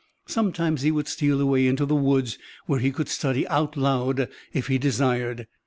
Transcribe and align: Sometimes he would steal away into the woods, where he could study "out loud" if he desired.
Sometimes 0.25 0.81
he 0.81 0.89
would 0.89 1.07
steal 1.07 1.39
away 1.39 1.67
into 1.67 1.85
the 1.85 1.93
woods, 1.93 2.39
where 2.65 2.79
he 2.79 2.89
could 2.91 3.07
study 3.07 3.47
"out 3.49 3.77
loud" 3.77 4.29
if 4.51 4.65
he 4.65 4.79
desired. 4.79 5.45